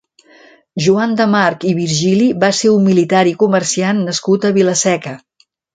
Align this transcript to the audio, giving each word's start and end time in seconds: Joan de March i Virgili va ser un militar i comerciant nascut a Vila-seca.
Joan 0.85 1.13
de 1.19 1.27
March 1.33 1.67
i 1.73 1.75
Virgili 1.81 2.31
va 2.47 2.51
ser 2.63 2.73
un 2.81 2.89
militar 2.91 3.25
i 3.35 3.39
comerciant 3.45 4.05
nascut 4.11 4.49
a 4.53 4.57
Vila-seca. 4.59 5.19